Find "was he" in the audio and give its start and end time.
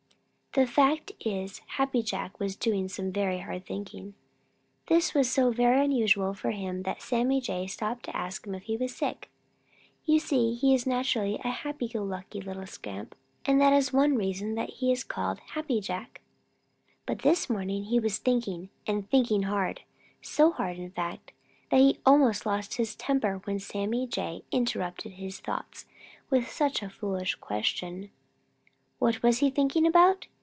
29.23-29.49